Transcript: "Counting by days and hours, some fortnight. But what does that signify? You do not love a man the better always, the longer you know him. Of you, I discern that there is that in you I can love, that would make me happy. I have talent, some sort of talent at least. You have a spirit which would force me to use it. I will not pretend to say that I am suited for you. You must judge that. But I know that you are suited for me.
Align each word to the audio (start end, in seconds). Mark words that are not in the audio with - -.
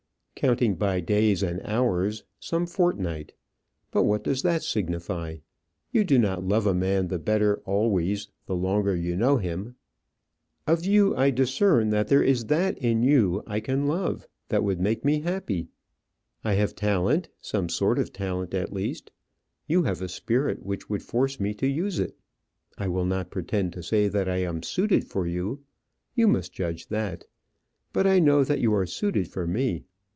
"Counting 0.35 0.73
by 0.73 0.99
days 0.99 1.43
and 1.43 1.61
hours, 1.61 2.23
some 2.39 2.65
fortnight. 2.65 3.31
But 3.91 4.05
what 4.05 4.23
does 4.23 4.41
that 4.41 4.63
signify? 4.63 5.35
You 5.91 6.03
do 6.03 6.17
not 6.17 6.43
love 6.43 6.65
a 6.65 6.73
man 6.73 7.09
the 7.09 7.19
better 7.19 7.57
always, 7.63 8.27
the 8.47 8.55
longer 8.55 8.95
you 8.95 9.15
know 9.15 9.37
him. 9.37 9.75
Of 10.65 10.83
you, 10.83 11.15
I 11.15 11.29
discern 11.29 11.91
that 11.91 12.07
there 12.07 12.23
is 12.23 12.45
that 12.45 12.75
in 12.79 13.03
you 13.03 13.43
I 13.45 13.59
can 13.59 13.85
love, 13.85 14.27
that 14.49 14.63
would 14.63 14.79
make 14.79 15.05
me 15.05 15.19
happy. 15.21 15.67
I 16.43 16.55
have 16.55 16.73
talent, 16.73 17.29
some 17.39 17.69
sort 17.69 17.99
of 17.99 18.11
talent 18.11 18.55
at 18.55 18.73
least. 18.73 19.11
You 19.67 19.83
have 19.83 20.01
a 20.01 20.09
spirit 20.09 20.65
which 20.65 20.89
would 20.89 21.03
force 21.03 21.39
me 21.39 21.53
to 21.53 21.67
use 21.67 21.99
it. 21.99 22.17
I 22.79 22.87
will 22.87 23.05
not 23.05 23.29
pretend 23.29 23.73
to 23.73 23.83
say 23.83 24.07
that 24.07 24.27
I 24.27 24.37
am 24.37 24.63
suited 24.63 25.05
for 25.05 25.27
you. 25.27 25.61
You 26.15 26.27
must 26.27 26.51
judge 26.51 26.87
that. 26.87 27.27
But 27.93 28.07
I 28.07 28.17
know 28.17 28.43
that 28.43 28.59
you 28.59 28.73
are 28.73 28.87
suited 28.87 29.27
for 29.27 29.45
me. 29.45 29.83